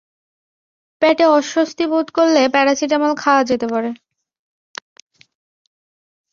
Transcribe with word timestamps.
পেটে 1.01 1.25
অস্বস্তি 1.31 1.83
বোধ 1.91 2.07
করলে 2.13 2.41
প্যারাসিটামল 2.49 3.11
খাওয়া 3.17 3.41
যেতে 3.43 3.67
পারে। 3.67 3.89